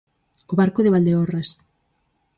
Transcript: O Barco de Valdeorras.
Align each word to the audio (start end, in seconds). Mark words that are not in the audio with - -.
O 0.51 0.53
Barco 0.59 0.79
de 0.83 0.93
Valdeorras. 0.93 1.49